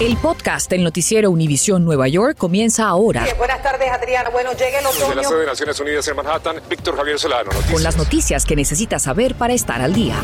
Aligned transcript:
El 0.00 0.16
podcast 0.16 0.68
del 0.70 0.82
noticiero 0.82 1.30
Univisión 1.30 1.84
Nueva 1.84 2.08
York 2.08 2.36
comienza 2.36 2.88
ahora. 2.88 3.24
buenas 3.38 3.62
tardes, 3.62 3.88
Adriana. 3.90 4.30
Bueno, 4.30 4.50
llegue 4.52 4.78
el 4.78 4.86
otoño. 4.86 5.10
De 5.10 5.14
la 5.16 5.24
sede 5.24 5.40
de 5.40 5.46
Naciones 5.46 5.80
Unidas 5.80 6.08
en 6.08 6.16
Manhattan, 6.16 6.56
Víctor 6.68 6.96
Javier 6.96 7.18
Solano. 7.18 7.44
Noticias. 7.44 7.72
Con 7.72 7.82
las 7.82 7.96
noticias 7.96 8.44
que 8.44 8.56
necesitas 8.56 9.02
saber 9.02 9.34
para 9.36 9.52
estar 9.54 9.80
al 9.80 9.92
día. 9.92 10.16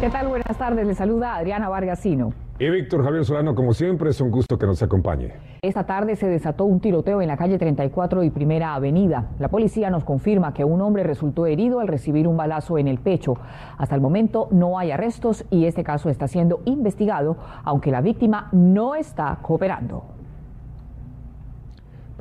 ¿Qué 0.00 0.10
tal? 0.10 0.28
Buenas 0.28 0.56
tardes. 0.58 0.86
Le 0.86 0.94
saluda 0.94 1.36
Adriana 1.36 1.68
Vargasino. 1.68 2.34
Y 2.58 2.70
Víctor 2.70 3.04
Javier 3.04 3.24
Solano, 3.24 3.54
como 3.54 3.74
siempre, 3.74 4.10
es 4.10 4.20
un 4.20 4.30
gusto 4.30 4.56
que 4.56 4.66
nos 4.66 4.80
acompañe. 4.82 5.32
Esta 5.64 5.86
tarde 5.86 6.16
se 6.16 6.26
desató 6.26 6.64
un 6.64 6.80
tiroteo 6.80 7.22
en 7.22 7.28
la 7.28 7.36
calle 7.36 7.56
34 7.56 8.24
y 8.24 8.30
Primera 8.30 8.74
Avenida. 8.74 9.28
La 9.38 9.46
policía 9.46 9.90
nos 9.90 10.02
confirma 10.02 10.52
que 10.52 10.64
un 10.64 10.80
hombre 10.80 11.04
resultó 11.04 11.46
herido 11.46 11.78
al 11.78 11.86
recibir 11.86 12.26
un 12.26 12.36
balazo 12.36 12.78
en 12.78 12.88
el 12.88 12.98
pecho. 12.98 13.36
Hasta 13.78 13.94
el 13.94 14.00
momento 14.00 14.48
no 14.50 14.76
hay 14.76 14.90
arrestos 14.90 15.44
y 15.50 15.66
este 15.66 15.84
caso 15.84 16.10
está 16.10 16.26
siendo 16.26 16.62
investigado, 16.64 17.36
aunque 17.62 17.92
la 17.92 18.00
víctima 18.00 18.48
no 18.50 18.96
está 18.96 19.38
cooperando. 19.40 20.21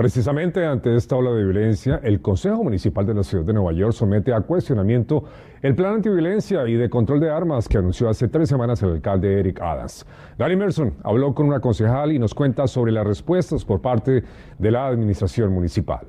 Precisamente 0.02 0.66
ante 0.66 0.96
esta 0.96 1.16
ola 1.16 1.30
de 1.30 1.44
violencia, 1.44 2.00
el 2.02 2.24
Consejo 2.24 2.64
Municipal 2.64 3.06
de 3.06 3.14
la 3.14 3.22
Ciudad 3.22 3.46
de 3.46 3.54
Nueva 3.54 3.72
York 3.72 3.94
somete 3.94 4.34
a 4.34 4.42
cuestionamiento 4.42 5.26
el 5.62 5.76
plan 5.76 5.94
antiviolencia 5.94 6.68
y 6.68 6.74
de 6.74 6.90
control 6.90 7.20
de 7.20 7.30
armas 7.30 7.68
que 7.68 7.78
anunció 7.78 8.10
hace 8.10 8.28
tres 8.28 8.50
semanas 8.50 8.82
el 8.82 8.94
alcalde 8.94 9.40
Eric 9.40 9.62
Adams. 9.62 10.08
Gary 10.40 10.56
Merson 10.56 10.96
habló 11.04 11.36
con 11.36 11.46
una 11.46 11.60
concejal 11.60 12.12
y 12.14 12.18
nos 12.18 12.34
cuenta 12.34 12.66
sobre 12.66 12.92
las 12.92 13.06
respuestas 13.06 13.64
por 13.64 13.80
parte 13.84 14.24
de 14.58 14.72
la 14.72 14.88
administración 14.88 15.54
municipal. 15.54 16.08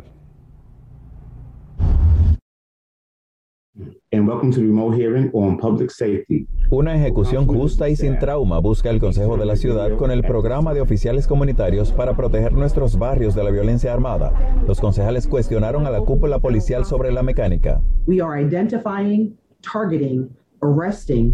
Una 6.68 6.94
ejecución 6.94 7.46
justa 7.46 7.88
y 7.88 7.96
sin 7.96 8.18
trauma 8.18 8.58
busca 8.58 8.90
el 8.90 9.00
Consejo 9.00 9.38
de 9.38 9.46
la 9.46 9.56
Ciudad 9.56 9.96
con 9.96 10.10
el 10.10 10.22
programa 10.22 10.74
de 10.74 10.82
oficiales 10.82 11.26
comunitarios 11.26 11.92
para 11.92 12.14
proteger 12.14 12.52
nuestros 12.52 12.98
barrios 12.98 13.34
de 13.34 13.42
la 13.42 13.50
violencia 13.50 13.90
armada. 13.90 14.32
Los 14.68 14.82
concejales 14.82 15.26
cuestionaron 15.26 15.86
a 15.86 15.90
la 15.90 16.00
cúpula 16.00 16.40
policial 16.40 16.84
sobre 16.84 17.10
la 17.10 17.22
mecánica. 17.22 17.80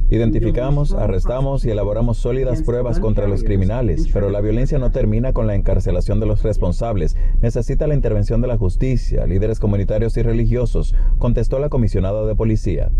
Identificamos, 0.08 0.94
arrestamos 0.94 1.62
y 1.66 1.70
elaboramos 1.70 2.16
sólidas 2.16 2.62
pruebas 2.62 2.98
contra 2.98 3.28
los 3.28 3.44
criminales, 3.44 4.08
pero 4.10 4.30
la 4.30 4.40
violencia 4.40 4.78
no 4.78 4.90
termina 4.90 5.34
con 5.34 5.46
la 5.46 5.54
encarcelación 5.54 6.18
de 6.18 6.24
los 6.24 6.42
responsables. 6.42 7.14
Necesita 7.42 7.86
la 7.86 7.94
intervención 7.94 8.40
de 8.40 8.48
la 8.48 8.56
justicia, 8.56 9.26
líderes 9.26 9.60
comunitarios 9.60 10.16
y 10.16 10.22
religiosos, 10.22 10.94
contestó 11.18 11.58
la 11.58 11.68
comisionada 11.68 12.24
de 12.26 12.34
policía. 12.34 12.90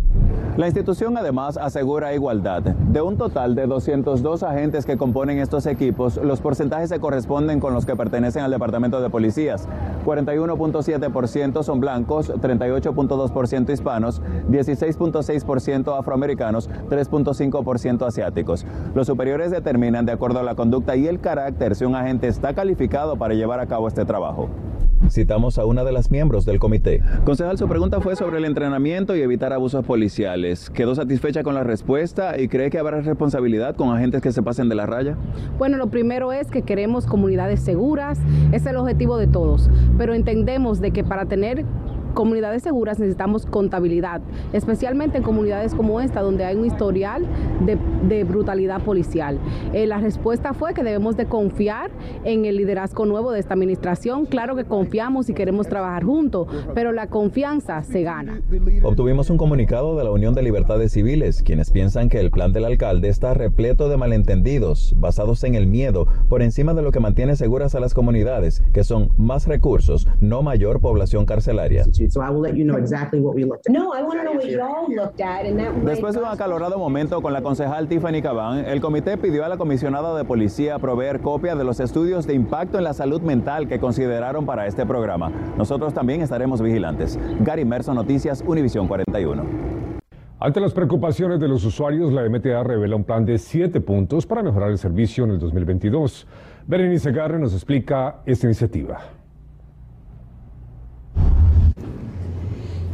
La 0.59 0.67
institución 0.67 1.17
además 1.17 1.57
asegura 1.57 2.12
igualdad. 2.12 2.63
De 2.63 3.01
un 3.01 3.17
total 3.17 3.55
de 3.55 3.67
202 3.67 4.42
agentes 4.42 4.85
que 4.85 4.98
componen 4.98 5.39
estos 5.39 5.65
equipos, 5.65 6.19
los 6.23 6.42
porcentajes 6.42 6.91
se 6.91 7.01
corresponden 7.01 7.59
con 7.59 7.73
los 7.73 7.87
que 7.87 7.97
pertenecen 7.97 8.42
al 8.42 8.51
Departamento 8.51 9.01
de 9.01 9.09
Policías. 9.09 9.67
41.7% 10.09 11.62
son 11.62 11.81
blancos, 11.81 12.33
38.2% 12.33 13.70
hispanos, 13.70 14.23
16.6% 14.48 15.98
afroamericanos 15.98 16.19
americanos, 16.28 16.69
3.5% 16.89 18.06
asiáticos. 18.06 18.67
Los 18.95 19.06
superiores 19.06 19.51
determinan, 19.51 20.05
de 20.05 20.12
acuerdo 20.12 20.41
a 20.41 20.42
la 20.42 20.55
conducta 20.55 20.97
y 20.97 21.06
el 21.06 21.20
carácter, 21.20 21.75
si 21.75 21.84
un 21.84 21.95
agente 21.95 22.29
está 22.29 22.55
calificado 22.55 23.17
para 23.17 23.34
llevar 23.34 23.61
a 23.61 23.67
cabo 23.67 23.89
este 23.89 24.05
trabajo. 24.05 24.48
Citamos 25.11 25.59
a 25.59 25.65
una 25.65 25.85
de 25.85 25.93
las 25.93 26.11
miembros 26.11 26.45
del 26.45 26.59
comité. 26.59 27.03
Concejal, 27.25 27.57
su 27.57 27.67
pregunta 27.69 28.01
fue 28.01 28.17
sobre 28.17 28.39
el 28.39 28.45
entrenamiento 28.45 29.17
y 29.17 29.23
evitar 29.23 29.53
abusos 29.53 29.85
policiales. 29.85 30.71
¿Quedó 30.71 30.95
satisfecha 30.95 31.43
con 31.43 31.55
la 31.55 31.65
respuesta 31.65 32.39
y 32.39 32.49
cree 32.49 32.71
que 32.71 32.79
habrá 32.79 33.01
responsabilidad 33.01 33.77
con 33.77 33.95
agentes 33.97 34.21
que 34.21 34.33
se 34.33 34.43
pasen 34.43 34.69
de 34.69 34.75
la 34.75 34.87
raya? 34.87 35.17
Bueno, 35.57 35.77
lo 35.77 35.89
primero 35.89 36.33
es 36.33 36.49
que 36.49 36.63
queremos 36.63 37.07
comunidades 37.07 37.61
seguras, 37.61 38.19
es 38.53 38.67
el 38.67 38.77
objetivo 38.77 39.17
de 39.17 39.27
todos, 39.27 39.71
pero 39.97 40.15
entendemos 40.15 40.81
de 40.81 40.91
que 40.91 41.05
para 41.05 41.27
tener 41.27 41.64
comunidades 42.18 42.64
seguras 42.64 42.98
necesitamos 42.98 43.46
contabilidad, 43.46 44.20
especialmente 44.52 45.18
en 45.18 45.23
comunidades 45.23 45.73
como 45.73 46.01
esta, 46.01 46.20
donde 46.20 46.45
hay 46.45 46.56
un 46.56 46.67
historial 46.67 47.24
de, 47.64 48.24
brutalidad 48.24 48.83
policial. 48.83 49.39
Eh, 49.73 49.86
la 49.86 49.98
respuesta 49.98 50.52
fue 50.52 50.74
que 50.74 50.83
debemos 50.83 51.17
de 51.17 51.27
confiar 51.27 51.92
en 52.24 52.45
el 52.45 52.57
liderazgo 52.57 53.07
nuevo 53.07 53.30
de 53.30 53.39
esta 53.39 53.55
administración. 53.55 54.27
Claro 54.27 54.57
que 54.57 54.64
confiamos 54.64 55.30
y 55.30 55.34
queremos 55.34 55.68
trabajar 55.68 56.02
juntos, 56.02 56.48
pero 56.74 56.90
la 56.90 57.07
confianza 57.07 57.84
se 57.84 58.02
gana. 58.02 58.42
Obtuvimos 58.83 59.30
un 59.30 59.36
comunicado 59.36 59.96
de 59.96 60.02
la 60.02 60.11
Unión 60.11 60.34
de 60.34 60.42
Libertades 60.42 60.90
Civiles, 60.90 61.45
quienes 61.45 61.70
piensan 61.70 62.08
que 62.08 62.18
el 62.18 62.33
plan 62.33 62.52
del 62.52 62.64
alcalde 62.64 63.11
está 63.11 63.33
repleto 63.33 63.89
de 63.89 63.96
malentendidos, 63.96 64.92
basados 64.96 65.45
en 65.45 65.55
el 65.55 65.68
miedo, 65.68 66.08
por 66.28 66.42
encima 66.42 66.74
de 66.74 66.83
lo 66.83 66.90
que 66.90 66.98
mantiene 66.98 67.36
seguras 67.36 67.77
a 67.77 67.80
las 67.80 67.95
comunidades, 67.95 68.64
que 68.73 68.83
son 68.83 69.12
más 69.17 69.46
recursos, 69.46 70.08
no 70.20 70.42
mayor 70.42 70.80
población 70.80 71.24
carcelaria. 71.24 71.84
Después 75.85 76.14
de 76.14 76.20
un 76.20 76.27
acalorado 76.27 76.79
momento 76.79 77.20
con 77.20 77.33
la 77.33 77.42
concejal 77.42 77.89
Tiffany 77.89 78.23
Cabán, 78.23 78.64
el 78.64 78.80
comité 78.80 79.17
pidió 79.17 79.45
a 79.45 79.48
la 79.48 79.57
comisionada 79.57 80.17
de 80.17 80.24
policía 80.24 80.79
proveer 80.79 81.20
copia 81.20 81.55
de 81.55 81.64
los 81.64 81.80
estudios 81.80 82.27
de 82.27 82.35
impacto 82.35 82.79
en 82.79 82.85
la 82.85 82.95
salud 82.95 83.20
mental 83.20 83.69
que 83.69 83.79
consideraron 83.79 84.46
para 84.46 84.67
este 84.67 84.86
programa. 84.86 85.30
Nosotros 85.57 85.95
también 85.95 86.20
estaremos 86.20 86.61
vigilantes. 86.61 87.19
Gary 87.41 87.64
Merson, 87.64 87.96
Noticias, 87.96 88.42
Univisión 88.46 88.89
41. 88.89 89.45
Ante 90.40 90.61
las 90.61 90.73
preocupaciones 90.73 91.40
de 91.40 91.48
los 91.48 91.64
usuarios, 91.64 92.13
la 92.13 92.29
MTA 92.29 92.63
revela 92.63 92.95
un 92.95 93.02
plan 93.02 93.25
de 93.25 93.39
siete 93.39 93.80
puntos 93.80 94.25
para 94.25 94.42
mejorar 94.42 94.70
el 94.70 94.79
servicio 94.79 95.25
en 95.25 95.33
el 95.33 95.39
2022. 95.40 96.29
Berenice 96.67 97.11
Garre 97.11 97.40
nos 97.40 97.55
explica 97.55 98.20
esta 98.25 98.46
iniciativa. 98.46 99.17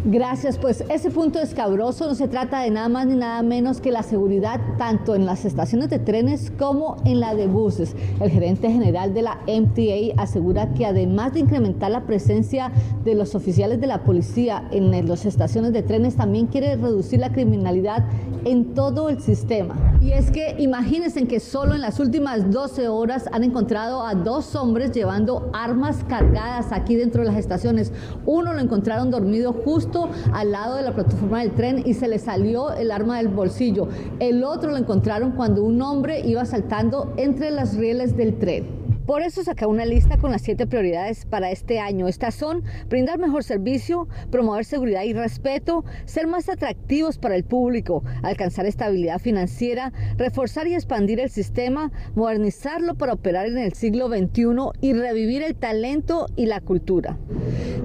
Gracias, 0.06 0.58
pues 0.58 0.84
ese 0.90 1.10
punto 1.10 1.40
escabroso 1.40 2.06
no 2.06 2.14
se 2.14 2.28
trata 2.28 2.60
de 2.60 2.70
nada 2.70 2.90
más 2.90 3.06
ni 3.06 3.16
nada 3.16 3.42
menos 3.42 3.80
que 3.80 3.90
la 3.90 4.02
seguridad 4.02 4.60
tanto 4.76 5.14
en 5.14 5.24
las 5.24 5.46
estaciones 5.46 5.88
de 5.88 5.98
trenes 5.98 6.52
como 6.58 6.98
en 7.06 7.20
la 7.20 7.34
de 7.34 7.46
buses. 7.46 7.96
El 8.20 8.30
gerente 8.30 8.70
general 8.70 9.14
de 9.14 9.22
la 9.22 9.38
MTA 9.46 10.20
asegura 10.20 10.74
que 10.74 10.84
además 10.84 11.32
de 11.32 11.40
incrementar 11.40 11.90
la 11.90 12.04
presencia 12.04 12.70
de 13.02 13.14
los 13.14 13.34
oficiales 13.34 13.80
de 13.80 13.86
la 13.86 14.04
policía 14.04 14.68
en 14.72 15.08
las 15.08 15.24
estaciones 15.24 15.72
de 15.72 15.82
trenes, 15.82 16.16
también 16.16 16.48
quiere 16.48 16.76
reducir 16.76 17.20
la 17.20 17.32
criminalidad 17.32 18.04
en 18.44 18.74
todo 18.74 19.08
el 19.08 19.22
sistema. 19.22 19.93
Y 20.04 20.12
es 20.12 20.30
que 20.30 20.56
imagínense 20.58 21.26
que 21.26 21.40
solo 21.40 21.74
en 21.74 21.80
las 21.80 21.98
últimas 21.98 22.50
12 22.50 22.88
horas 22.88 23.24
han 23.32 23.42
encontrado 23.42 24.06
a 24.06 24.14
dos 24.14 24.54
hombres 24.54 24.92
llevando 24.92 25.48
armas 25.54 26.04
cargadas 26.06 26.72
aquí 26.72 26.94
dentro 26.94 27.22
de 27.22 27.28
las 27.28 27.38
estaciones. 27.38 27.90
Uno 28.26 28.52
lo 28.52 28.60
encontraron 28.60 29.10
dormido 29.10 29.54
justo 29.54 30.10
al 30.34 30.52
lado 30.52 30.76
de 30.76 30.82
la 30.82 30.92
plataforma 30.94 31.40
del 31.40 31.52
tren 31.52 31.82
y 31.86 31.94
se 31.94 32.08
le 32.08 32.18
salió 32.18 32.74
el 32.74 32.90
arma 32.90 33.16
del 33.16 33.28
bolsillo. 33.28 33.88
El 34.20 34.44
otro 34.44 34.72
lo 34.72 34.76
encontraron 34.76 35.32
cuando 35.32 35.64
un 35.64 35.80
hombre 35.80 36.20
iba 36.20 36.44
saltando 36.44 37.14
entre 37.16 37.50
las 37.50 37.74
rieles 37.74 38.14
del 38.14 38.38
tren. 38.38 38.83
Por 39.06 39.20
eso 39.20 39.44
saca 39.44 39.66
una 39.66 39.84
lista 39.84 40.16
con 40.16 40.30
las 40.32 40.40
siete 40.40 40.66
prioridades 40.66 41.26
para 41.26 41.50
este 41.50 41.78
año. 41.78 42.08
Estas 42.08 42.34
son 42.34 42.64
brindar 42.88 43.18
mejor 43.18 43.44
servicio, 43.44 44.08
promover 44.30 44.64
seguridad 44.64 45.02
y 45.02 45.12
respeto, 45.12 45.84
ser 46.06 46.26
más 46.26 46.48
atractivos 46.48 47.18
para 47.18 47.36
el 47.36 47.44
público, 47.44 48.02
alcanzar 48.22 48.64
estabilidad 48.64 49.18
financiera, 49.18 49.92
reforzar 50.16 50.68
y 50.68 50.74
expandir 50.74 51.20
el 51.20 51.28
sistema, 51.28 51.92
modernizarlo 52.14 52.94
para 52.94 53.12
operar 53.12 53.46
en 53.46 53.58
el 53.58 53.74
siglo 53.74 54.08
XXI 54.08 54.70
y 54.80 54.94
revivir 54.94 55.42
el 55.42 55.54
talento 55.54 56.26
y 56.34 56.46
la 56.46 56.60
cultura. 56.60 57.18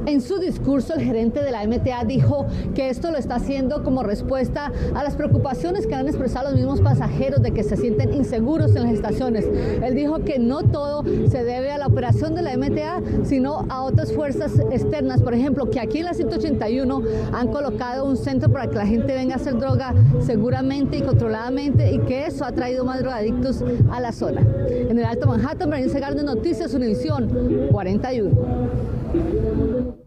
En 0.06 0.22
su 0.22 0.40
discurso, 0.40 0.94
el 0.94 1.02
gerente 1.02 1.44
de 1.44 1.52
la 1.52 1.68
MTA 1.68 2.06
dijo 2.06 2.48
que 2.74 2.90
esto 2.90 3.12
lo 3.12 3.18
está 3.18 3.36
haciendo 3.36 3.84
como 3.84 4.04
respuesta 4.04 4.72
a 4.96 5.04
las 5.04 5.18
preocupaciones 5.18 5.86
que 5.86 5.96
han 5.96 6.08
expresado 6.08 6.52
los 6.52 6.56
mismos 6.56 6.80
pasajeros 6.80 7.42
de 7.42 7.52
que 7.52 7.64
se 7.64 7.76
sienten 7.76 8.14
inseguros 8.14 8.74
en 8.76 8.84
las 8.84 8.94
estaciones. 8.94 9.46
Él 9.84 9.96
dijo 9.96 10.24
que 10.24 10.40
no 10.40 10.64
todo 10.64 11.04
se 11.30 11.44
debe 11.44 11.72
a 11.72 11.78
la 11.78 11.88
operación 11.88 12.36
de 12.36 12.42
la 12.42 12.58
MTA, 12.58 13.02
sino 13.24 13.66
a 13.70 13.84
otras 13.84 14.14
fuerzas 14.14 14.60
externas. 14.72 15.22
Por 15.22 15.34
ejemplo, 15.34 15.70
que 15.70 15.80
aquí 15.80 16.00
en 16.00 16.06
la 16.06 16.14
181 16.14 17.02
han 17.34 17.48
colocado 17.50 18.06
un 18.06 18.18
centro 18.18 18.52
para 18.52 18.68
que 18.68 18.76
la 18.76 18.86
gente 18.86 19.14
venga 19.14 19.34
a 19.34 19.38
hacer 19.38 19.58
droga 19.58 19.94
seguramente 20.22 20.98
y 20.98 21.02
controladamente 21.02 21.92
y 21.92 22.00
que 22.00 22.26
eso 22.26 22.46
ha 22.46 22.52
traído 22.52 22.86
más 22.86 23.00
drogadictos 23.00 23.64
a 23.92 24.00
la 24.00 24.12
zona. 24.12 24.42
En 24.70 24.98
el 24.98 25.06
Alto 25.06 25.28
Manhattan, 25.28 25.70
Berenice 25.70 26.00
de 26.00 26.24
Noticias, 26.24 26.74
Univisión 26.74 27.30
41. 27.72 29.99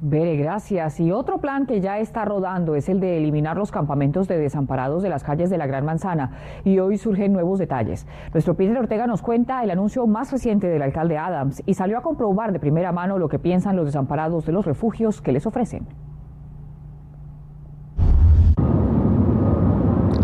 Bere, 0.00 0.36
gracias. 0.36 1.00
Y 1.00 1.10
otro 1.10 1.38
plan 1.38 1.64
que 1.64 1.80
ya 1.80 1.98
está 1.98 2.26
rodando 2.26 2.74
es 2.74 2.90
el 2.90 3.00
de 3.00 3.16
eliminar 3.16 3.56
los 3.56 3.70
campamentos 3.70 4.28
de 4.28 4.36
desamparados 4.36 5.02
de 5.02 5.08
las 5.08 5.24
calles 5.24 5.48
de 5.48 5.56
la 5.56 5.66
Gran 5.66 5.86
Manzana. 5.86 6.32
Y 6.64 6.78
hoy 6.80 6.98
surgen 6.98 7.32
nuevos 7.32 7.58
detalles. 7.58 8.06
Nuestro 8.34 8.54
Peter 8.54 8.76
Ortega 8.76 9.06
nos 9.06 9.22
cuenta 9.22 9.64
el 9.64 9.70
anuncio 9.70 10.06
más 10.06 10.30
reciente 10.32 10.66
del 10.66 10.82
alcalde 10.82 11.16
Adams 11.16 11.62
y 11.64 11.72
salió 11.72 11.96
a 11.96 12.02
comprobar 12.02 12.52
de 12.52 12.60
primera 12.60 12.92
mano 12.92 13.18
lo 13.18 13.30
que 13.30 13.38
piensan 13.38 13.74
los 13.74 13.86
desamparados 13.86 14.44
de 14.44 14.52
los 14.52 14.66
refugios 14.66 15.22
que 15.22 15.32
les 15.32 15.46
ofrecen. 15.46 15.86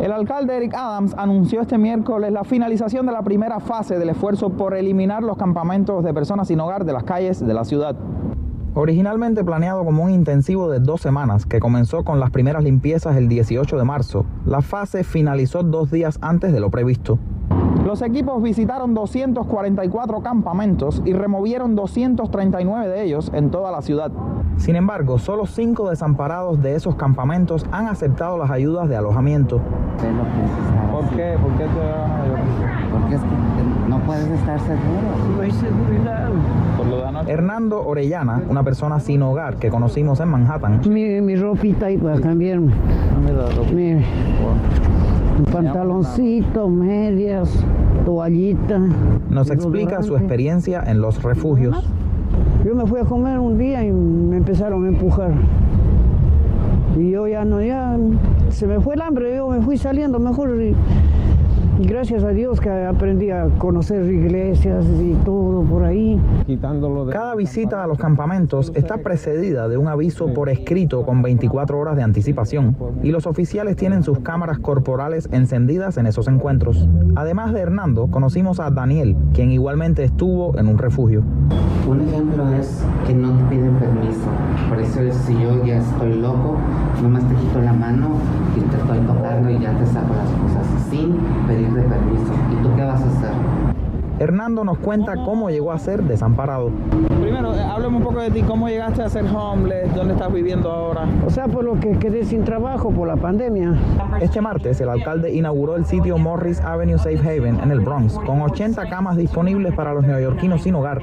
El 0.02 0.12
alcalde 0.12 0.54
Eric 0.54 0.74
Adams 0.74 1.14
anunció 1.16 1.62
este 1.62 1.78
miércoles 1.78 2.30
la 2.30 2.44
finalización 2.44 3.06
de 3.06 3.12
la 3.12 3.22
primera 3.22 3.60
fase 3.60 3.98
del 3.98 4.10
esfuerzo 4.10 4.50
por 4.50 4.74
eliminar 4.74 5.22
los 5.22 5.38
campamentos 5.38 6.04
de 6.04 6.12
personas 6.12 6.48
sin 6.48 6.60
hogar 6.60 6.84
de 6.84 6.92
las 6.92 7.04
calles 7.04 7.40
de 7.40 7.54
la 7.54 7.64
ciudad. 7.64 7.96
Originalmente 8.74 9.44
planeado 9.44 9.84
como 9.84 10.04
un 10.04 10.10
intensivo 10.10 10.70
de 10.70 10.80
dos 10.80 11.02
semanas 11.02 11.44
que 11.44 11.60
comenzó 11.60 12.04
con 12.04 12.20
las 12.20 12.30
primeras 12.30 12.64
limpiezas 12.64 13.16
el 13.18 13.28
18 13.28 13.76
de 13.76 13.84
marzo, 13.84 14.24
la 14.46 14.62
fase 14.62 15.04
finalizó 15.04 15.62
dos 15.62 15.90
días 15.90 16.18
antes 16.22 16.54
de 16.54 16.60
lo 16.60 16.70
previsto. 16.70 17.18
Los 17.84 18.00
equipos 18.00 18.42
visitaron 18.42 18.94
244 18.94 20.22
campamentos 20.22 21.02
y 21.04 21.12
removieron 21.12 21.74
239 21.74 22.88
de 22.88 23.04
ellos 23.04 23.30
en 23.34 23.50
toda 23.50 23.70
la 23.70 23.82
ciudad. 23.82 24.10
Sin 24.56 24.76
embargo, 24.76 25.18
solo 25.18 25.46
cinco 25.46 25.90
desamparados 25.90 26.62
de 26.62 26.74
esos 26.76 26.94
campamentos 26.94 27.66
han 27.72 27.88
aceptado 27.88 28.38
las 28.38 28.50
ayudas 28.50 28.88
de 28.88 28.96
alojamiento. 28.96 29.60
¿Por 30.92 31.08
qué? 31.10 31.36
¿Por 31.40 31.52
qué 31.52 31.64
te 31.64 32.92
Porque 32.92 33.14
es 33.14 33.20
que 33.20 33.88
no 33.88 33.98
puedes 34.00 34.28
estar 34.28 34.58
seguro. 34.60 35.36
No 35.36 35.42
hay 35.42 35.50
seguridad. 35.50 36.30
Hernando 37.26 37.84
Orellana, 37.86 38.42
una 38.48 38.62
persona 38.62 39.00
sin 39.00 39.22
hogar 39.22 39.56
que 39.56 39.68
conocimos 39.68 40.20
en 40.20 40.28
Manhattan. 40.28 40.80
Mi, 40.88 41.20
mi 41.20 41.36
ropita 41.36 41.86
ahí 41.86 41.98
para 41.98 42.20
cambiarme. 42.20 42.72
Mire. 43.72 44.04
Un 45.38 45.44
pantaloncito, 45.44 46.68
medias, 46.68 47.50
toallita. 48.04 48.80
Nos 49.30 49.50
explica 49.50 50.02
su 50.02 50.16
experiencia 50.16 50.82
en 50.86 51.00
los 51.00 51.22
refugios. 51.22 51.88
Yo 52.64 52.76
me 52.76 52.86
fui 52.86 53.00
a 53.00 53.04
comer 53.04 53.40
un 53.40 53.58
día 53.58 53.84
y 53.84 53.90
me 53.90 54.36
empezaron 54.36 54.84
a 54.84 54.88
empujar. 54.88 55.32
Y 56.96 57.10
yo 57.10 57.26
ya 57.26 57.44
no, 57.44 57.60
ya 57.60 57.98
se 58.50 58.66
me 58.68 58.78
fue 58.78 58.94
el 58.94 59.00
hambre, 59.00 59.34
yo 59.34 59.48
me 59.48 59.60
fui 59.62 59.76
saliendo 59.76 60.20
mejor. 60.20 60.50
Y, 60.62 60.76
y 61.82 61.84
gracias 61.84 62.22
a 62.22 62.28
Dios 62.28 62.60
que 62.60 62.70
aprendí 62.70 63.30
a 63.30 63.48
conocer 63.58 64.04
iglesias 64.04 64.86
y 65.00 65.14
todo 65.24 65.62
por 65.62 65.82
ahí. 65.82 66.20
Cada 67.10 67.34
visita 67.34 67.82
a 67.82 67.88
los 67.88 67.98
campamentos 67.98 68.70
está 68.76 68.98
precedida 68.98 69.68
de 69.68 69.78
un 69.78 69.88
aviso 69.88 70.32
por 70.32 70.48
escrito 70.48 71.04
con 71.04 71.22
24 71.22 71.76
horas 71.76 71.96
de 71.96 72.04
anticipación 72.04 72.76
y 73.02 73.10
los 73.10 73.26
oficiales 73.26 73.74
tienen 73.74 74.04
sus 74.04 74.20
cámaras 74.20 74.60
corporales 74.60 75.28
encendidas 75.32 75.96
en 75.96 76.06
esos 76.06 76.28
encuentros. 76.28 76.86
Además 77.16 77.52
de 77.52 77.60
Hernando, 77.60 78.06
conocimos 78.08 78.60
a 78.60 78.70
Daniel, 78.70 79.16
quien 79.34 79.50
igualmente 79.50 80.04
estuvo 80.04 80.56
en 80.58 80.68
un 80.68 80.78
refugio. 80.78 81.24
Un 81.88 82.00
ejemplo 82.00 82.48
es 82.54 82.84
que 83.06 83.12
no 83.12 83.32
te 83.32 83.56
piden 83.56 83.74
permiso. 83.74 84.28
Por 84.68 84.78
eso 84.78 85.00
es, 85.00 85.16
si 85.16 85.32
yo 85.34 85.64
ya 85.64 85.78
estoy 85.78 86.14
loco, 86.14 86.56
nomás 87.02 87.28
te 87.28 87.34
quito 87.34 87.60
la 87.60 87.72
mano 87.72 88.10
y 88.56 88.60
te 88.60 88.76
estoy 88.76 88.98
tocando 89.00 89.50
y 89.50 89.58
ya 89.58 89.76
te 89.76 89.86
saco 89.86 90.14
las 90.14 90.30
cosas 90.30 90.66
sin 90.88 91.16
pedir 91.48 91.71
de 91.74 91.82
permiso. 91.82 92.32
¿Y 92.50 92.62
tú 92.62 92.74
qué 92.76 92.84
vas 92.84 93.02
a 93.02 93.06
hacer? 93.06 93.72
Hernando 94.18 94.62
nos 94.62 94.78
cuenta 94.78 95.14
cómo 95.16 95.50
llegó 95.50 95.72
a 95.72 95.78
ser 95.78 96.04
desamparado. 96.04 96.70
Primero, 97.20 97.54
eh, 97.56 97.60
háblame 97.60 97.96
un 97.96 98.04
poco 98.04 98.20
de 98.20 98.30
ti, 98.30 98.42
cómo 98.42 98.68
llegaste 98.68 99.02
a 99.02 99.08
ser 99.08 99.24
homeless, 99.24 99.92
dónde 99.96 100.12
estás 100.12 100.32
viviendo 100.32 100.70
ahora. 100.70 101.08
O 101.26 101.30
sea, 101.30 101.48
por 101.48 101.64
lo 101.64 101.80
que 101.80 101.98
quedé 101.98 102.24
sin 102.24 102.44
trabajo 102.44 102.90
por 102.90 103.08
la 103.08 103.16
pandemia. 103.16 103.74
Este 104.20 104.40
martes, 104.40 104.80
el 104.80 104.90
alcalde 104.90 105.32
inauguró 105.32 105.74
el 105.74 105.86
sitio 105.86 106.18
Morris 106.18 106.60
Avenue 106.60 106.98
Safe 106.98 107.18
Haven 107.18 107.58
en 107.60 107.72
el 107.72 107.80
Bronx, 107.80 108.16
con 108.20 108.40
80 108.42 108.88
camas 108.88 109.16
disponibles 109.16 109.74
para 109.74 109.92
los 109.92 110.06
neoyorquinos 110.06 110.62
sin 110.62 110.76
hogar, 110.76 111.00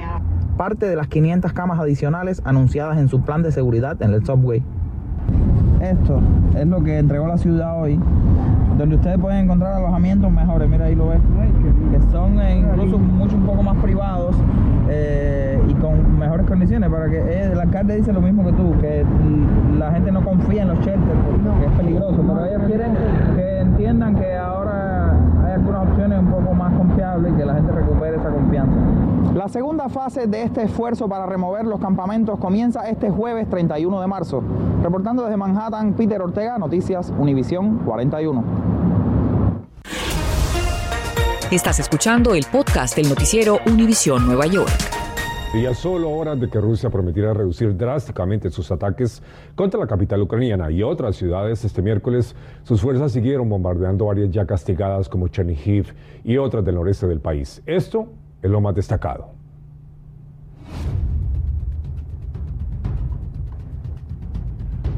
parte 0.56 0.86
de 0.86 0.96
las 0.96 1.08
500 1.08 1.52
camas 1.52 1.78
adicionales 1.78 2.40
anunciadas 2.44 2.96
en 2.98 3.08
su 3.08 3.20
plan 3.20 3.42
de 3.42 3.52
seguridad 3.52 4.00
en 4.00 4.14
el 4.14 4.24
subway. 4.24 4.62
Esto 5.80 6.20
es 6.54 6.66
lo 6.66 6.82
que 6.82 6.98
entregó 6.98 7.26
la 7.26 7.38
ciudad 7.38 7.82
hoy, 7.82 7.98
donde 8.80 8.96
ustedes 8.96 9.18
pueden 9.18 9.44
encontrar 9.44 9.74
alojamientos 9.74 10.32
mejores. 10.32 10.66
Mira, 10.66 10.86
ahí 10.86 10.94
lo 10.94 11.08
ves, 11.08 11.20
que 11.90 12.00
son 12.10 12.40
eh, 12.40 12.60
incluso 12.60 12.98
mucho 12.98 13.36
un 13.36 13.44
poco 13.44 13.62
más 13.62 13.76
privados 13.82 14.34
eh, 14.88 15.60
y 15.68 15.74
con 15.74 16.18
mejores 16.18 16.46
condiciones. 16.46 16.88
Para 16.88 17.10
que 17.10 17.18
eh, 17.18 17.52
el 17.52 17.60
alcalde 17.60 17.96
dice 17.96 18.10
lo 18.10 18.22
mismo 18.22 18.42
que 18.42 18.52
tú, 18.52 18.74
que 18.80 19.04
la 19.78 19.92
gente 19.92 20.10
no 20.10 20.24
confía 20.24 20.62
en 20.62 20.68
los 20.68 20.78
shelters 20.78 21.20
porque 21.46 21.66
es 21.66 21.72
peligroso. 21.72 22.24
Pero 22.26 22.46
ellos 22.46 22.62
quieren 22.66 22.96
que 23.36 23.58
entiendan 23.58 24.16
que 24.16 24.34
ahora 24.34 25.12
hay 25.44 25.52
algunas 25.52 25.86
opciones 25.86 26.18
un 26.18 26.30
poco 26.30 26.54
más 26.54 26.72
confiables 26.72 27.34
y 27.34 27.36
que 27.36 27.44
la 27.44 27.54
gente 27.56 27.72
recupere 27.72 28.16
esa 28.16 28.30
confianza. 28.30 28.72
La 29.34 29.48
segunda 29.48 29.90
fase 29.90 30.26
de 30.26 30.42
este 30.42 30.62
esfuerzo 30.62 31.06
para 31.06 31.26
remover 31.26 31.66
los 31.66 31.80
campamentos 31.80 32.38
comienza 32.38 32.88
este 32.88 33.10
jueves 33.10 33.46
31 33.50 34.00
de 34.00 34.06
marzo. 34.06 34.42
Reportando 34.82 35.24
desde 35.24 35.36
Manhattan, 35.36 35.92
Peter 35.92 36.22
Ortega, 36.22 36.56
Noticias 36.56 37.12
Univisión 37.18 37.80
41. 37.84 38.42
Estás 41.50 41.80
escuchando 41.80 42.34
el 42.34 42.46
podcast 42.50 42.96
del 42.96 43.10
noticiero 43.10 43.58
Univisión 43.66 44.24
Nueva 44.24 44.46
York. 44.46 44.70
Y 45.52 45.66
a 45.66 45.74
solo 45.74 46.08
horas 46.10 46.40
de 46.40 46.48
que 46.48 46.60
Rusia 46.60 46.88
prometiera 46.88 47.34
reducir 47.34 47.76
drásticamente 47.76 48.50
sus 48.50 48.70
ataques 48.70 49.22
contra 49.54 49.78
la 49.78 49.86
capital 49.86 50.22
ucraniana 50.22 50.70
y 50.70 50.82
otras 50.82 51.16
ciudades 51.16 51.62
este 51.62 51.82
miércoles, 51.82 52.34
sus 52.62 52.80
fuerzas 52.80 53.12
siguieron 53.12 53.50
bombardeando 53.50 54.10
áreas 54.10 54.30
ya 54.30 54.46
castigadas 54.46 55.10
como 55.10 55.28
Chernihiv 55.28 55.94
y 56.24 56.38
otras 56.38 56.64
del 56.64 56.76
noreste 56.76 57.06
del 57.06 57.20
país. 57.20 57.62
Esto 57.66 58.06
es 58.40 58.50
lo 58.50 58.62
más 58.62 58.74
destacado. 58.74 59.39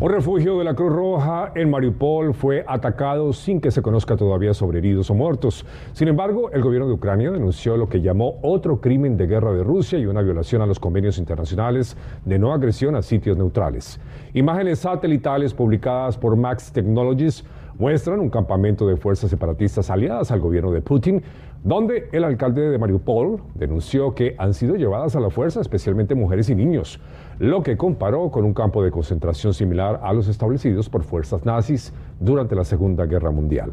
Un 0.03 0.11
refugio 0.11 0.59
de 0.59 0.65
la 0.65 0.75
Cruz 0.75 0.93
Roja 0.93 1.53
en 1.55 1.71
Mariupol 1.71 2.35
fue 2.35 2.65
atacado 2.67 3.33
sin 3.33 3.61
que 3.61 3.71
se 3.71 3.83
conozca 3.83 4.17
todavía 4.17 4.53
sobre 4.53 4.79
heridos 4.79 5.09
o 5.11 5.15
muertos. 5.15 5.65
Sin 5.93 6.09
embargo, 6.09 6.51
el 6.51 6.61
gobierno 6.61 6.89
de 6.89 6.95
Ucrania 6.95 7.31
denunció 7.31 7.77
lo 7.77 7.89
que 7.89 8.01
llamó 8.01 8.41
otro 8.43 8.81
crimen 8.81 9.17
de 9.17 9.29
guerra 9.29 9.53
de 9.53 9.63
Rusia 9.63 10.01
y 10.01 10.07
una 10.07 10.21
violación 10.21 10.61
a 10.61 10.67
los 10.67 10.81
convenios 10.81 11.19
internacionales 11.19 11.97
de 12.25 12.37
no 12.37 12.53
agresión 12.53 12.97
a 12.97 13.03
sitios 13.03 13.37
neutrales. 13.37 14.01
Imágenes 14.35 14.81
satelitales 14.81 15.55
publicadas 15.55 16.19
por 16.19 16.35
Max 16.35 16.73
Technologies 16.73 17.45
muestran 17.83 18.21
un 18.21 18.31
campamento 18.31 18.87
de 18.87 18.97
fuerzas 18.97 19.29
separatistas 19.29 19.91
aliadas 19.91 20.31
al 20.31 20.39
gobierno 20.39 20.71
de 20.71 20.83
Putin 20.83 21.21
donde 21.65 22.09
el 22.13 22.23
alcalde 22.23 22.71
de 22.71 22.79
Mariupol 22.79 23.43
denunció 23.57 24.15
que 24.15 24.37
han 24.39 24.55
sido 24.55 24.77
llevadas 24.77 25.17
a 25.17 25.21
la 25.21 25.31
fuerza 25.31 25.61
especialmente 25.61 26.15
mujeres 26.15 26.49
y 26.49 26.55
niños, 26.55 27.01
lo 27.41 27.65
que 27.65 27.77
comparó 27.77 28.31
con 28.31 28.45
un 28.45 28.55
campo 28.55 28.85
de 28.85 28.93
concentración 28.93 29.53
similar 29.53 29.99
a 30.05 30.13
los 30.13 30.29
establecidos 30.29 30.89
por 30.89 31.03
fuerzas 31.03 31.45
nazis 31.45 31.93
durante 32.21 32.55
la 32.55 32.63
Segunda 32.63 33.05
Guerra 33.05 33.33
Mundial. 33.33 33.73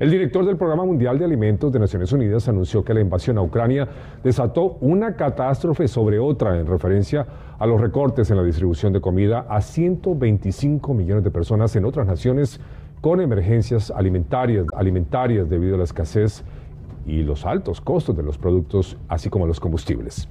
El 0.00 0.10
director 0.10 0.46
del 0.46 0.56
Programa 0.56 0.86
Mundial 0.86 1.18
de 1.18 1.26
Alimentos 1.26 1.70
de 1.72 1.78
Naciones 1.78 2.10
Unidas 2.10 2.48
anunció 2.48 2.82
que 2.82 2.94
la 2.94 3.02
invasión 3.02 3.36
a 3.36 3.42
Ucrania 3.42 3.86
desató 4.24 4.78
una 4.80 5.14
catástrofe 5.14 5.88
sobre 5.88 6.18
otra 6.18 6.58
en 6.58 6.66
referencia 6.66 7.26
a 7.58 7.66
los 7.66 7.78
recortes 7.78 8.30
en 8.30 8.38
la 8.38 8.42
distribución 8.42 8.94
de 8.94 9.02
comida 9.02 9.44
a 9.46 9.60
125 9.60 10.94
millones 10.94 11.22
de 11.22 11.30
personas 11.30 11.76
en 11.76 11.84
otras 11.84 12.06
naciones 12.06 12.60
con 13.00 13.20
emergencias 13.20 13.90
alimentarias, 13.90 14.66
alimentarias 14.74 15.48
debido 15.48 15.76
a 15.76 15.78
la 15.78 15.84
escasez 15.84 16.44
y 17.06 17.22
los 17.22 17.46
altos 17.46 17.80
costos 17.80 18.16
de 18.16 18.22
los 18.22 18.38
productos, 18.38 18.96
así 19.08 19.30
como 19.30 19.46
los 19.46 19.58
combustibles. 19.58 20.28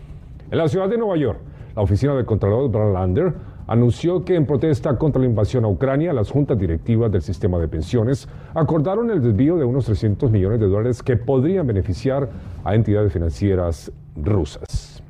En 0.52 0.58
la 0.58 0.68
ciudad 0.68 0.90
de 0.90 0.98
Nueva 0.98 1.18
York, 1.18 1.40
la 1.76 1.82
oficina 1.82 2.16
del 2.16 2.26
Contralor 2.26 2.70
Brad 2.70 2.94
Lander 2.94 3.34
anunció 3.68 4.26
que 4.26 4.36
en 4.36 4.46
protesta 4.46 4.98
contra 4.98 5.22
la 5.22 5.28
invasión 5.28 5.64
a 5.64 5.68
Ucrania, 5.68 6.12
las 6.12 6.32
juntas 6.32 6.58
directivas 6.58 7.12
del 7.12 7.22
sistema 7.22 7.60
de 7.60 7.68
pensiones 7.68 8.28
acordaron 8.56 9.12
el 9.12 9.22
desvío 9.22 9.58
de 9.58 9.66
unos 9.66 9.86
300 9.86 10.32
millones 10.32 10.60
de 10.60 10.68
dólares 10.68 11.04
que 11.04 11.18
podrían 11.18 11.68
beneficiar 11.68 12.30
a 12.64 12.74
entidades 12.74 13.14
financieras 13.14 13.92
rusas. 14.16 15.04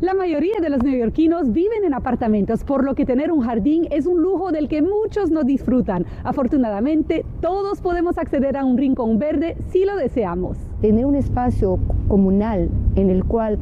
La 0.00 0.12
mayoría 0.12 0.56
de 0.60 0.68
los 0.68 0.82
neoyorquinos 0.82 1.52
viven 1.52 1.82
en 1.82 1.94
apartamentos, 1.94 2.64
por 2.64 2.84
lo 2.84 2.94
que 2.94 3.06
tener 3.06 3.32
un 3.32 3.40
jardín 3.40 3.88
es 3.90 4.06
un 4.06 4.20
lujo 4.20 4.52
del 4.52 4.68
que 4.68 4.82
muchos 4.82 5.30
no 5.30 5.42
disfrutan. 5.42 6.04
Afortunadamente, 6.22 7.24
todos 7.40 7.80
podemos 7.80 8.18
acceder 8.18 8.58
a 8.58 8.64
un 8.66 8.76
rincón 8.76 9.18
verde 9.18 9.56
si 9.70 9.86
lo 9.86 9.96
deseamos. 9.96 10.58
Tener 10.82 11.06
un 11.06 11.14
espacio 11.14 11.78
comunal 12.08 12.68
en 12.94 13.08
el 13.08 13.24
cual 13.24 13.58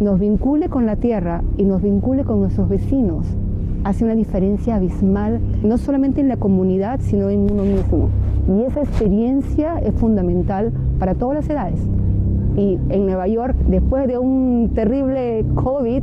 nos 0.00 0.18
vincule 0.18 0.70
con 0.70 0.86
la 0.86 0.96
tierra 0.96 1.42
y 1.58 1.64
nos 1.64 1.82
vincule 1.82 2.24
con 2.24 2.40
nuestros 2.40 2.66
vecinos 2.70 3.26
hace 3.84 4.06
una 4.06 4.14
diferencia 4.14 4.76
abismal, 4.76 5.38
no 5.62 5.76
solamente 5.76 6.22
en 6.22 6.28
la 6.28 6.38
comunidad, 6.38 7.00
sino 7.02 7.28
en 7.28 7.40
uno 7.40 7.64
mismo. 7.64 8.08
Y 8.48 8.62
esa 8.62 8.80
experiencia 8.80 9.78
es 9.80 9.94
fundamental 9.94 10.72
para 10.98 11.14
todas 11.14 11.36
las 11.36 11.50
edades 11.50 11.80
y 12.56 12.78
en 12.88 13.06
Nueva 13.06 13.26
York, 13.28 13.56
después 13.66 14.06
de 14.06 14.18
un 14.18 14.72
terrible 14.74 15.44
COVID, 15.54 16.02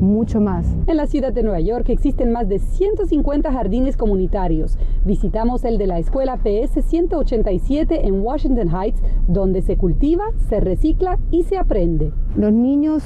mucho 0.00 0.40
más. 0.40 0.66
En 0.86 0.96
la 0.96 1.06
ciudad 1.06 1.32
de 1.32 1.42
Nueva 1.42 1.60
York 1.60 1.88
existen 1.88 2.32
más 2.32 2.48
de 2.48 2.58
150 2.58 3.52
jardines 3.52 3.96
comunitarios. 3.96 4.78
Visitamos 5.04 5.64
el 5.64 5.78
de 5.78 5.86
la 5.86 5.98
escuela 5.98 6.38
PS 6.38 6.82
187 6.84 8.06
en 8.06 8.20
Washington 8.20 8.70
Heights, 8.74 9.02
donde 9.28 9.62
se 9.62 9.76
cultiva, 9.76 10.24
se 10.48 10.60
recicla 10.60 11.18
y 11.30 11.42
se 11.42 11.58
aprende. 11.58 12.12
Los 12.36 12.52
niños, 12.52 13.04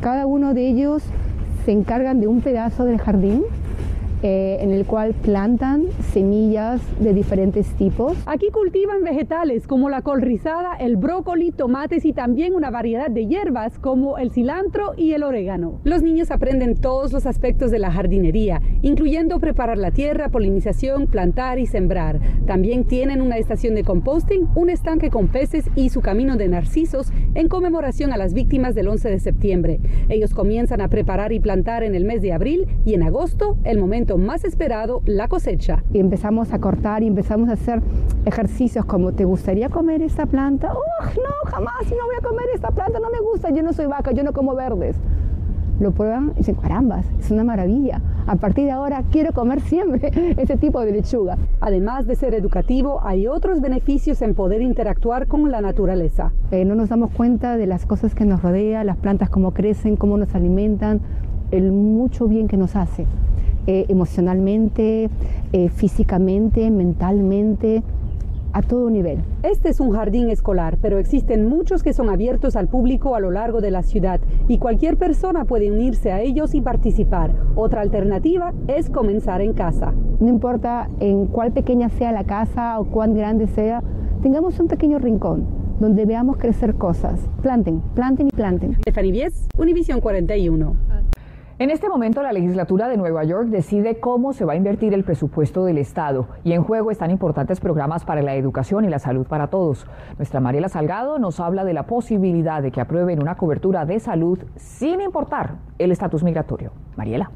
cada 0.00 0.26
uno 0.26 0.54
de 0.54 0.68
ellos 0.68 1.02
se 1.64 1.72
encargan 1.72 2.20
de 2.20 2.26
un 2.26 2.42
pedazo 2.42 2.84
del 2.84 2.98
jardín 2.98 3.42
eh, 4.26 4.56
en 4.60 4.70
el 4.70 4.86
cual 4.86 5.12
plantan 5.12 5.84
semillas 6.14 6.80
de 6.98 7.12
diferentes 7.12 7.66
tipos. 7.74 8.16
Aquí 8.24 8.48
cultivan 8.50 9.04
vegetales 9.04 9.66
como 9.66 9.90
la 9.90 10.00
col 10.00 10.22
rizada, 10.22 10.76
el 10.76 10.96
brócoli, 10.96 11.52
tomates 11.52 12.06
y 12.06 12.14
también 12.14 12.54
una 12.54 12.70
variedad 12.70 13.10
de 13.10 13.26
hierbas 13.26 13.78
como 13.78 14.16
el 14.16 14.30
cilantro 14.30 14.94
y 14.96 15.12
el 15.12 15.24
orégano. 15.24 15.78
Los 15.84 16.02
niños 16.02 16.30
aprenden 16.30 16.74
todos 16.74 17.12
los 17.12 17.26
aspectos 17.26 17.70
de 17.70 17.78
la 17.78 17.90
jardinería, 17.90 18.62
incluyendo 18.80 19.38
preparar 19.40 19.76
la 19.76 19.90
tierra, 19.90 20.30
polinización, 20.30 21.06
plantar 21.06 21.58
y 21.58 21.66
sembrar. 21.66 22.18
También 22.46 22.84
tienen 22.84 23.20
una 23.20 23.36
estación 23.36 23.74
de 23.74 23.84
composting, 23.84 24.48
un 24.54 24.70
estanque 24.70 25.10
con 25.10 25.28
peces 25.28 25.66
y 25.76 25.90
su 25.90 26.00
camino 26.00 26.38
de 26.38 26.48
narcisos 26.48 27.12
en 27.34 27.48
conmemoración 27.48 28.10
a 28.14 28.16
las 28.16 28.32
víctimas 28.32 28.74
del 28.74 28.88
11 28.88 29.10
de 29.10 29.20
septiembre. 29.20 29.80
Ellos 30.08 30.32
comienzan 30.32 30.80
a 30.80 30.88
preparar 30.88 31.34
y 31.34 31.40
plantar 31.40 31.82
en 31.82 31.94
el 31.94 32.06
mes 32.06 32.22
de 32.22 32.32
abril 32.32 32.66
y 32.86 32.94
en 32.94 33.02
agosto, 33.02 33.58
el 33.64 33.78
momento 33.78 34.13
más 34.18 34.44
esperado, 34.44 35.02
la 35.06 35.28
cosecha. 35.28 35.82
Y 35.92 35.98
empezamos 35.98 36.52
a 36.52 36.60
cortar 36.60 37.02
y 37.02 37.06
empezamos 37.06 37.48
a 37.48 37.52
hacer 37.52 37.82
ejercicios 38.24 38.84
como 38.84 39.12
¿te 39.12 39.24
gustaría 39.24 39.68
comer 39.68 40.02
esta 40.02 40.26
planta? 40.26 40.72
¡Oh, 40.72 41.04
no, 41.04 41.50
jamás 41.50 41.82
no 41.82 42.06
voy 42.06 42.16
a 42.18 42.26
comer 42.26 42.46
esta 42.54 42.70
planta! 42.70 42.98
No 43.00 43.10
me 43.10 43.20
gusta, 43.20 43.50
yo 43.50 43.62
no 43.62 43.72
soy 43.72 43.86
vaca, 43.86 44.12
yo 44.12 44.22
no 44.22 44.32
como 44.32 44.54
verdes 44.54 44.96
lo 45.80 45.92
prueban 45.92 46.32
y 46.34 46.38
dicen, 46.38 46.54
carambas, 46.54 47.06
es 47.18 47.30
una 47.30 47.44
maravilla. 47.44 48.00
A 48.26 48.36
partir 48.36 48.64
de 48.64 48.70
ahora 48.70 49.02
quiero 49.10 49.32
comer 49.32 49.60
siempre 49.60 50.10
ese 50.38 50.56
tipo 50.56 50.80
de 50.80 50.92
lechuga. 50.92 51.36
Además 51.60 52.06
de 52.06 52.14
ser 52.14 52.34
educativo, 52.34 53.00
hay 53.02 53.26
otros 53.26 53.60
beneficios 53.60 54.22
en 54.22 54.34
poder 54.34 54.62
interactuar 54.62 55.26
con 55.26 55.50
la 55.50 55.60
naturaleza. 55.60 56.32
Eh, 56.50 56.64
no 56.64 56.74
nos 56.74 56.88
damos 56.88 57.10
cuenta 57.10 57.56
de 57.56 57.66
las 57.66 57.86
cosas 57.86 58.14
que 58.14 58.24
nos 58.24 58.42
rodean, 58.42 58.86
las 58.86 58.96
plantas 58.96 59.30
cómo 59.30 59.52
crecen, 59.52 59.96
cómo 59.96 60.16
nos 60.16 60.34
alimentan, 60.34 61.00
el 61.50 61.72
mucho 61.72 62.28
bien 62.28 62.48
que 62.48 62.56
nos 62.56 62.76
hace. 62.76 63.06
Eh, 63.66 63.86
emocionalmente, 63.88 65.08
eh, 65.52 65.68
físicamente, 65.70 66.70
mentalmente, 66.70 67.82
a 68.52 68.60
todo 68.60 68.90
nivel. 68.90 69.18
Este 69.42 69.70
es 69.70 69.80
un 69.80 69.90
jardín 69.90 70.28
escolar, 70.28 70.76
pero 70.82 70.98
existen 70.98 71.48
muchos 71.48 71.82
que 71.82 71.94
son 71.94 72.10
abiertos 72.10 72.56
al 72.56 72.68
público 72.68 73.14
a 73.14 73.20
lo 73.20 73.30
largo 73.30 73.62
de 73.62 73.70
la 73.70 73.82
ciudad 73.82 74.20
y 74.48 74.58
cualquier 74.58 74.96
persona 74.96 75.46
puede 75.46 75.72
unirse 75.72 76.12
a 76.12 76.20
ellos 76.20 76.54
y 76.54 76.60
participar. 76.60 77.32
Otra 77.56 77.80
alternativa 77.80 78.52
es 78.68 78.90
comenzar 78.90 79.40
en 79.40 79.54
casa. 79.54 79.92
No 80.20 80.28
importa 80.28 80.88
en 81.00 81.26
cuál 81.26 81.52
pequeña 81.52 81.88
sea 81.88 82.12
la 82.12 82.24
casa 82.24 82.78
o 82.78 82.84
cuán 82.84 83.14
grande 83.14 83.46
sea, 83.48 83.82
tengamos 84.22 84.60
un 84.60 84.68
pequeño 84.68 84.98
rincón 84.98 85.46
donde 85.80 86.04
veamos 86.04 86.36
crecer 86.36 86.74
cosas. 86.74 87.20
Planten, 87.42 87.80
planten 87.94 88.28
y 88.28 88.30
planten. 88.30 88.74
Stephanie 88.82 89.10
Vies, 89.12 89.48
Univisión 89.58 90.00
41. 90.00 90.76
En 91.56 91.70
este 91.70 91.88
momento 91.88 92.20
la 92.20 92.32
legislatura 92.32 92.88
de 92.88 92.96
Nueva 92.96 93.22
York 93.22 93.46
decide 93.46 94.00
cómo 94.00 94.32
se 94.32 94.44
va 94.44 94.54
a 94.54 94.56
invertir 94.56 94.92
el 94.92 95.04
presupuesto 95.04 95.64
del 95.64 95.78
Estado 95.78 96.26
y 96.42 96.52
en 96.52 96.64
juego 96.64 96.90
están 96.90 97.12
importantes 97.12 97.60
programas 97.60 98.04
para 98.04 98.22
la 98.22 98.34
educación 98.34 98.84
y 98.84 98.88
la 98.88 98.98
salud 98.98 99.24
para 99.28 99.46
todos. 99.46 99.86
Nuestra 100.18 100.40
Mariela 100.40 100.68
Salgado 100.68 101.20
nos 101.20 101.38
habla 101.38 101.64
de 101.64 101.72
la 101.72 101.86
posibilidad 101.86 102.60
de 102.60 102.72
que 102.72 102.80
aprueben 102.80 103.22
una 103.22 103.36
cobertura 103.36 103.86
de 103.86 104.00
salud 104.00 104.40
sin 104.56 105.00
importar 105.00 105.58
el 105.78 105.92
estatus 105.92 106.24
migratorio. 106.24 106.72
Mariela. 106.96 107.30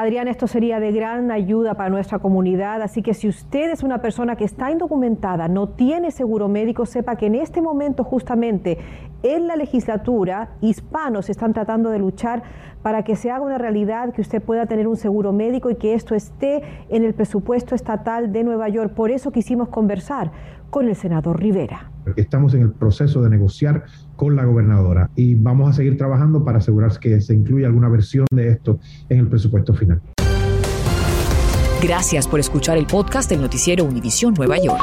Adrián, 0.00 0.28
esto 0.28 0.46
sería 0.46 0.78
de 0.78 0.92
gran 0.92 1.32
ayuda 1.32 1.74
para 1.74 1.90
nuestra 1.90 2.20
comunidad, 2.20 2.82
así 2.82 3.02
que 3.02 3.14
si 3.14 3.26
usted 3.26 3.70
es 3.70 3.82
una 3.82 4.00
persona 4.00 4.36
que 4.36 4.44
está 4.44 4.70
indocumentada, 4.70 5.48
no 5.48 5.70
tiene 5.70 6.12
seguro 6.12 6.48
médico, 6.48 6.86
sepa 6.86 7.16
que 7.16 7.26
en 7.26 7.34
este 7.34 7.60
momento 7.60 8.04
justamente 8.04 8.78
en 9.22 9.46
la 9.46 9.56
legislatura 9.56 10.50
hispanos 10.60 11.30
están 11.30 11.52
tratando 11.52 11.90
de 11.90 11.98
luchar 11.98 12.42
para 12.82 13.02
que 13.02 13.16
se 13.16 13.30
haga 13.30 13.44
una 13.44 13.58
realidad, 13.58 14.12
que 14.12 14.20
usted 14.20 14.40
pueda 14.40 14.66
tener 14.66 14.86
un 14.86 14.96
seguro 14.96 15.32
médico 15.32 15.70
y 15.70 15.76
que 15.76 15.94
esto 15.94 16.14
esté 16.14 16.62
en 16.88 17.04
el 17.04 17.14
presupuesto 17.14 17.74
estatal 17.74 18.32
de 18.32 18.44
Nueva 18.44 18.68
York. 18.68 18.94
Por 18.94 19.10
eso 19.10 19.32
quisimos 19.32 19.68
conversar 19.68 20.30
con 20.70 20.88
el 20.88 20.94
senador 20.94 21.40
Rivera. 21.40 21.90
Estamos 22.16 22.54
en 22.54 22.62
el 22.62 22.72
proceso 22.72 23.22
de 23.22 23.30
negociar 23.30 23.84
con 24.16 24.36
la 24.36 24.44
gobernadora 24.44 25.10
y 25.16 25.34
vamos 25.34 25.70
a 25.70 25.72
seguir 25.72 25.96
trabajando 25.96 26.44
para 26.44 26.58
asegurar 26.58 26.96
que 26.98 27.20
se 27.20 27.34
incluya 27.34 27.66
alguna 27.66 27.88
versión 27.88 28.26
de 28.30 28.48
esto 28.48 28.78
en 29.08 29.18
el 29.18 29.28
presupuesto 29.28 29.74
final. 29.74 30.00
Gracias 31.82 32.26
por 32.26 32.40
escuchar 32.40 32.76
el 32.76 32.86
podcast 32.86 33.30
del 33.30 33.40
noticiero 33.40 33.84
Univisión 33.84 34.34
Nueva 34.34 34.58
York. 34.58 34.82